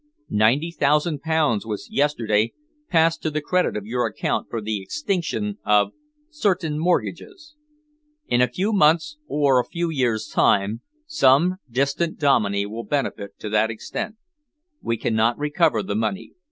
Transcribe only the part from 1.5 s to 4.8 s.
was yesterday passed to the credit of your account for